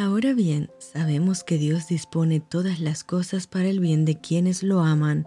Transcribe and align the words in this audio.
Ahora 0.00 0.32
bien, 0.32 0.70
sabemos 0.78 1.44
que 1.44 1.58
Dios 1.58 1.88
dispone 1.88 2.40
todas 2.40 2.80
las 2.80 3.04
cosas 3.04 3.46
para 3.46 3.68
el 3.68 3.80
bien 3.80 4.06
de 4.06 4.18
quienes 4.18 4.62
lo 4.62 4.80
aman, 4.80 5.26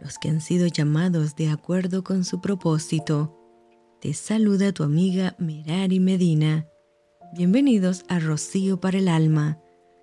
los 0.00 0.18
que 0.18 0.28
han 0.28 0.40
sido 0.40 0.66
llamados 0.66 1.36
de 1.36 1.50
acuerdo 1.50 2.02
con 2.02 2.24
su 2.24 2.40
propósito. 2.40 3.38
Te 4.00 4.12
saluda 4.14 4.72
tu 4.72 4.82
amiga 4.82 5.36
Merari 5.38 6.00
Medina. 6.00 6.66
Bienvenidos 7.32 8.02
a 8.08 8.18
Rocío 8.18 8.80
para 8.80 8.98
el 8.98 9.06
Alma, 9.06 9.60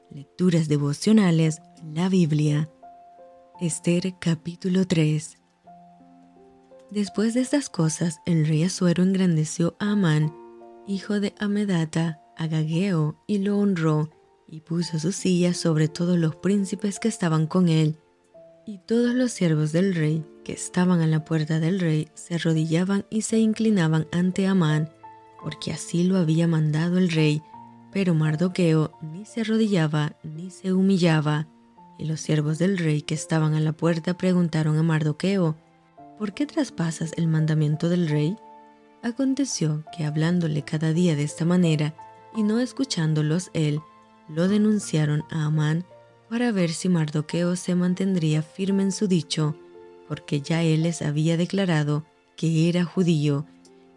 Lecturas 0.09 0.69
Devocionales, 0.69 1.61
la 1.83 2.07
Biblia. 2.07 2.71
Esther 3.59 4.15
capítulo 4.17 4.87
3 4.87 5.35
Después 6.89 7.33
de 7.33 7.41
estas 7.41 7.69
cosas, 7.69 8.19
el 8.25 8.47
rey 8.47 8.63
Asuero 8.63 9.03
engrandeció 9.03 9.75
a 9.77 9.91
Amán, 9.91 10.33
hijo 10.87 11.19
de 11.19 11.35
Amedata, 11.37 12.21
Agageo, 12.37 13.15
y 13.27 13.39
lo 13.39 13.57
honró, 13.57 14.09
y 14.47 14.61
puso 14.61 14.99
su 14.99 15.11
silla 15.11 15.53
sobre 15.53 15.87
todos 15.87 16.17
los 16.17 16.35
príncipes 16.35 16.99
que 16.99 17.07
estaban 17.07 17.47
con 17.47 17.69
él. 17.69 17.97
Y 18.67 18.79
todos 18.79 19.13
los 19.13 19.31
siervos 19.31 19.71
del 19.71 19.95
rey, 19.95 20.25
que 20.43 20.53
estaban 20.53 21.01
a 21.01 21.07
la 21.07 21.23
puerta 21.25 21.59
del 21.59 21.79
rey, 21.79 22.09
se 22.13 22.35
arrodillaban 22.35 23.05
y 23.09 23.21
se 23.21 23.37
inclinaban 23.39 24.07
ante 24.11 24.47
Amán, 24.47 24.89
porque 25.43 25.71
así 25.71 26.03
lo 26.03 26.17
había 26.17 26.47
mandado 26.47 26.97
el 26.97 27.11
rey. 27.11 27.41
Pero 27.91 28.13
Mardoqueo 28.13 28.91
ni 29.01 29.25
se 29.25 29.41
arrodillaba 29.41 30.15
ni 30.23 30.49
se 30.49 30.73
humillaba. 30.73 31.47
Y 31.97 32.05
los 32.05 32.19
siervos 32.19 32.57
del 32.57 32.77
rey 32.77 33.01
que 33.01 33.13
estaban 33.13 33.53
a 33.53 33.59
la 33.59 33.71
puerta 33.71 34.17
preguntaron 34.17 34.77
a 34.77 34.83
Mardoqueo, 34.83 35.55
¿por 36.17 36.33
qué 36.33 36.45
traspasas 36.45 37.13
el 37.17 37.27
mandamiento 37.27 37.87
del 37.87 38.09
rey? 38.09 38.35
Aconteció 39.01 39.85
que 39.95 40.05
hablándole 40.05 40.63
cada 40.63 40.91
día 40.91 41.15
de 41.15 41.23
esta 41.23 41.45
manera 41.45 41.95
y 42.35 42.43
no 42.43 42.59
escuchándolos 42.59 43.49
él, 43.53 43.81
lo 44.27 44.47
denunciaron 44.47 45.23
a 45.29 45.45
Amán 45.45 45.85
para 46.29 46.51
ver 46.51 46.71
si 46.71 46.89
Mardoqueo 46.89 47.55
se 47.55 47.75
mantendría 47.75 48.41
firme 48.41 48.83
en 48.83 48.91
su 48.91 49.07
dicho, 49.07 49.55
porque 50.07 50.41
ya 50.41 50.63
él 50.63 50.83
les 50.83 51.01
había 51.01 51.37
declarado 51.37 52.05
que 52.35 52.67
era 52.69 52.83
judío, 52.83 53.45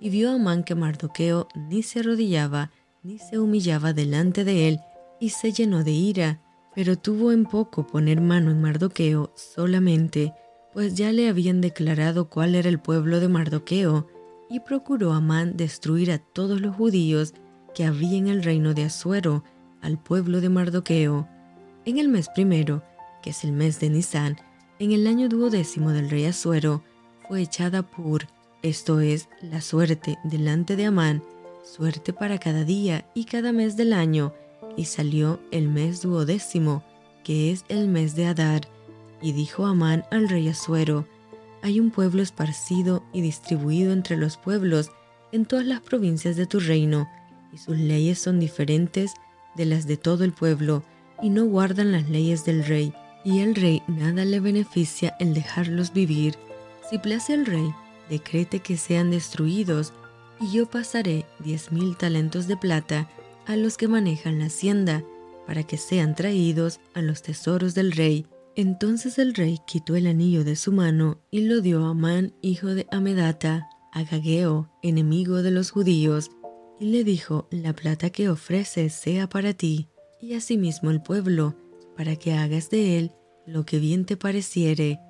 y 0.00 0.10
vio 0.10 0.30
Amán 0.30 0.62
que 0.62 0.74
Mardoqueo 0.74 1.48
ni 1.54 1.82
se 1.82 2.00
arrodillaba 2.00 2.70
ni 3.02 3.18
se 3.18 3.38
humillaba 3.38 3.92
delante 3.92 4.44
de 4.44 4.68
él, 4.68 4.80
y 5.20 5.30
se 5.30 5.52
llenó 5.52 5.82
de 5.82 5.92
ira, 5.92 6.40
pero 6.74 6.96
tuvo 6.96 7.32
en 7.32 7.44
poco 7.44 7.86
poner 7.86 8.20
mano 8.20 8.50
en 8.50 8.60
Mardoqueo 8.60 9.32
solamente, 9.34 10.34
pues 10.72 10.94
ya 10.94 11.12
le 11.12 11.28
habían 11.28 11.60
declarado 11.60 12.28
cuál 12.28 12.54
era 12.54 12.68
el 12.68 12.78
pueblo 12.78 13.20
de 13.20 13.28
Mardoqueo, 13.28 14.06
y 14.50 14.60
procuró 14.60 15.12
Amán 15.12 15.56
destruir 15.56 16.10
a 16.10 16.18
todos 16.18 16.60
los 16.60 16.76
judíos 16.76 17.34
que 17.78 17.84
había 17.84 18.18
en 18.18 18.26
el 18.26 18.42
reino 18.42 18.74
de 18.74 18.82
Asuero, 18.82 19.44
al 19.82 20.02
pueblo 20.02 20.40
de 20.40 20.48
Mardoqueo. 20.48 21.28
En 21.84 21.98
el 21.98 22.08
mes 22.08 22.28
primero, 22.28 22.82
que 23.22 23.30
es 23.30 23.44
el 23.44 23.52
mes 23.52 23.78
de 23.78 23.88
Nisan, 23.88 24.36
en 24.80 24.90
el 24.90 25.06
año 25.06 25.28
duodécimo 25.28 25.92
del 25.92 26.10
rey 26.10 26.24
Asuero, 26.24 26.82
fue 27.28 27.40
echada 27.40 27.84
Pur, 27.84 28.26
esto 28.62 28.98
es, 28.98 29.28
la 29.42 29.60
suerte, 29.60 30.18
delante 30.24 30.74
de 30.74 30.86
Amán, 30.86 31.22
suerte 31.62 32.12
para 32.12 32.38
cada 32.38 32.64
día 32.64 33.08
y 33.14 33.26
cada 33.26 33.52
mes 33.52 33.76
del 33.76 33.92
año, 33.92 34.34
y 34.76 34.86
salió 34.86 35.38
el 35.52 35.68
mes 35.68 36.02
duodécimo, 36.02 36.82
que 37.22 37.52
es 37.52 37.64
el 37.68 37.86
mes 37.86 38.16
de 38.16 38.26
Adar, 38.26 38.62
y 39.22 39.30
dijo 39.30 39.66
Amán 39.66 40.02
al 40.10 40.28
rey 40.28 40.48
Asuero, 40.48 41.06
hay 41.62 41.78
un 41.78 41.92
pueblo 41.92 42.22
esparcido 42.22 43.04
y 43.12 43.20
distribuido 43.20 43.92
entre 43.92 44.16
los 44.16 44.36
pueblos 44.36 44.90
en 45.30 45.46
todas 45.46 45.64
las 45.64 45.80
provincias 45.80 46.34
de 46.34 46.46
tu 46.46 46.58
reino, 46.58 47.08
y 47.52 47.58
sus 47.58 47.78
leyes 47.78 48.18
son 48.18 48.40
diferentes 48.40 49.14
de 49.56 49.66
las 49.66 49.86
de 49.86 49.96
todo 49.96 50.24
el 50.24 50.32
pueblo, 50.32 50.82
y 51.22 51.30
no 51.30 51.44
guardan 51.46 51.92
las 51.92 52.08
leyes 52.08 52.44
del 52.44 52.64
rey, 52.64 52.92
y 53.24 53.40
el 53.40 53.54
rey 53.54 53.82
nada 53.88 54.24
le 54.24 54.40
beneficia 54.40 55.16
el 55.18 55.34
dejarlos 55.34 55.92
vivir. 55.92 56.36
Si 56.88 56.98
place 56.98 57.34
al 57.34 57.46
rey, 57.46 57.74
decrete 58.08 58.60
que 58.60 58.76
sean 58.76 59.10
destruidos, 59.10 59.92
y 60.40 60.52
yo 60.52 60.66
pasaré 60.66 61.26
diez 61.40 61.72
mil 61.72 61.96
talentos 61.96 62.46
de 62.46 62.56
plata 62.56 63.08
a 63.46 63.56
los 63.56 63.76
que 63.76 63.88
manejan 63.88 64.38
la 64.38 64.46
hacienda, 64.46 65.02
para 65.46 65.62
que 65.62 65.78
sean 65.78 66.14
traídos 66.14 66.78
a 66.94 67.02
los 67.02 67.22
tesoros 67.22 67.74
del 67.74 67.92
rey, 67.92 68.26
entonces 68.54 69.18
el 69.18 69.34
rey 69.34 69.60
quitó 69.66 69.96
el 69.96 70.06
anillo 70.06 70.44
de 70.44 70.56
su 70.56 70.72
mano 70.72 71.20
y 71.30 71.42
lo 71.42 71.60
dio 71.60 71.86
a 71.86 71.90
Amán, 71.90 72.34
hijo 72.42 72.68
de 72.68 72.86
Amedata, 72.90 73.68
Agageo, 73.92 74.68
enemigo 74.82 75.42
de 75.42 75.50
los 75.50 75.70
judíos, 75.70 76.30
y 76.80 76.86
le 76.86 77.04
dijo, 77.04 77.48
la 77.50 77.74
plata 77.74 78.10
que 78.10 78.28
ofreces 78.28 78.92
sea 78.92 79.28
para 79.28 79.52
ti, 79.52 79.88
y 80.20 80.34
asimismo 80.34 80.90
el 80.90 81.02
pueblo, 81.02 81.56
para 81.96 82.16
que 82.16 82.32
hagas 82.34 82.70
de 82.70 82.98
él 82.98 83.12
lo 83.46 83.64
que 83.64 83.78
bien 83.78 84.04
te 84.04 84.16
pareciere. 84.16 85.00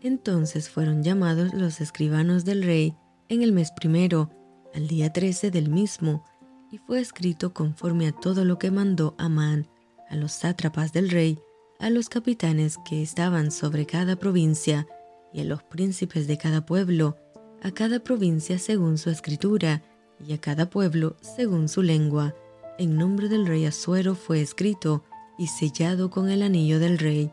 Entonces 0.00 0.68
fueron 0.68 1.02
llamados 1.02 1.54
los 1.54 1.80
escribanos 1.80 2.44
del 2.44 2.62
rey 2.62 2.94
en 3.28 3.42
el 3.42 3.52
mes 3.52 3.72
primero, 3.72 4.30
al 4.74 4.88
día 4.88 5.12
trece 5.12 5.50
del 5.50 5.70
mismo, 5.70 6.24
y 6.70 6.78
fue 6.78 7.00
escrito 7.00 7.54
conforme 7.54 8.08
a 8.08 8.12
todo 8.12 8.44
lo 8.44 8.58
que 8.58 8.70
mandó 8.70 9.14
Amán 9.18 9.68
a 10.10 10.16
los 10.16 10.32
sátrapas 10.32 10.92
del 10.92 11.10
rey, 11.10 11.38
a 11.78 11.90
los 11.90 12.08
capitanes 12.08 12.78
que 12.84 13.02
estaban 13.02 13.50
sobre 13.50 13.86
cada 13.86 14.16
provincia 14.16 14.86
y 15.32 15.40
a 15.40 15.44
los 15.44 15.62
príncipes 15.62 16.26
de 16.26 16.38
cada 16.38 16.66
pueblo, 16.66 17.16
a 17.62 17.70
cada 17.70 18.00
provincia 18.00 18.58
según 18.58 18.98
su 18.98 19.10
escritura 19.10 19.82
y 20.20 20.32
a 20.32 20.40
cada 20.40 20.70
pueblo 20.70 21.16
según 21.20 21.68
su 21.68 21.82
lengua. 21.82 22.34
En 22.78 22.96
nombre 22.96 23.28
del 23.28 23.46
rey 23.46 23.66
Asuero 23.66 24.14
fue 24.14 24.40
escrito 24.40 25.04
y 25.38 25.46
sellado 25.46 26.10
con 26.10 26.30
el 26.30 26.42
anillo 26.42 26.78
del 26.78 26.98
rey, 26.98 27.30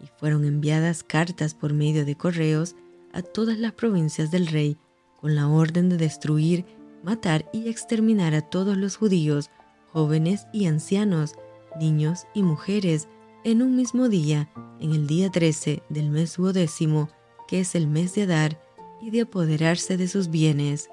y 0.00 0.06
fueron 0.18 0.44
enviadas 0.44 1.02
cartas 1.02 1.54
por 1.54 1.72
medio 1.72 2.04
de 2.04 2.16
correos 2.16 2.74
a 3.12 3.22
todas 3.22 3.58
las 3.58 3.72
provincias 3.72 4.30
del 4.30 4.46
rey, 4.46 4.76
con 5.20 5.34
la 5.34 5.48
orden 5.48 5.88
de 5.88 5.96
destruir, 5.96 6.64
matar 7.02 7.48
y 7.52 7.68
exterminar 7.68 8.34
a 8.34 8.42
todos 8.42 8.76
los 8.76 8.96
judíos, 8.96 9.50
jóvenes 9.92 10.46
y 10.52 10.66
ancianos, 10.66 11.34
niños 11.80 12.26
y 12.34 12.42
mujeres, 12.42 13.08
en 13.44 13.62
un 13.62 13.76
mismo 13.76 14.08
día, 14.08 14.50
en 14.80 14.92
el 14.92 15.06
día 15.06 15.30
13 15.30 15.82
del 15.88 16.10
mes 16.10 16.36
duodécimo, 16.36 17.08
que 17.46 17.60
es 17.60 17.74
el 17.74 17.86
mes 17.86 18.14
de 18.14 18.26
dar 18.26 18.60
y 19.00 19.10
de 19.10 19.22
apoderarse 19.22 19.96
de 19.96 20.08
sus 20.08 20.28
bienes. 20.28 20.88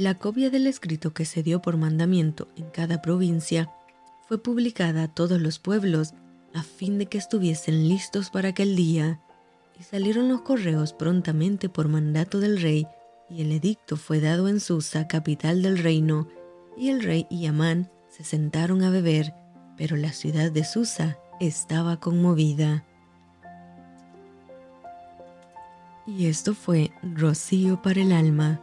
La 0.00 0.14
copia 0.14 0.48
del 0.48 0.66
escrito 0.66 1.12
que 1.12 1.26
se 1.26 1.42
dio 1.42 1.60
por 1.60 1.76
mandamiento 1.76 2.48
en 2.56 2.70
cada 2.70 3.02
provincia 3.02 3.70
fue 4.26 4.42
publicada 4.42 5.02
a 5.02 5.08
todos 5.08 5.38
los 5.38 5.58
pueblos 5.58 6.14
a 6.54 6.62
fin 6.62 6.96
de 6.96 7.04
que 7.04 7.18
estuviesen 7.18 7.86
listos 7.86 8.30
para 8.30 8.48
aquel 8.48 8.76
día, 8.76 9.20
y 9.78 9.82
salieron 9.82 10.30
los 10.30 10.40
correos 10.40 10.94
prontamente 10.94 11.68
por 11.68 11.88
mandato 11.88 12.40
del 12.40 12.62
rey, 12.62 12.86
y 13.28 13.42
el 13.42 13.52
edicto 13.52 13.98
fue 13.98 14.20
dado 14.20 14.48
en 14.48 14.60
Susa, 14.60 15.06
capital 15.06 15.60
del 15.60 15.76
reino, 15.76 16.28
y 16.78 16.88
el 16.88 17.02
rey 17.02 17.26
y 17.28 17.44
Amán 17.44 17.90
se 18.08 18.24
sentaron 18.24 18.82
a 18.82 18.88
beber, 18.88 19.34
pero 19.76 19.98
la 19.98 20.14
ciudad 20.14 20.50
de 20.50 20.64
Susa 20.64 21.18
estaba 21.40 22.00
conmovida. 22.00 22.86
Y 26.06 26.24
esto 26.24 26.54
fue 26.54 26.90
Rocío 27.02 27.82
para 27.82 28.00
el 28.00 28.12
alma. 28.12 28.62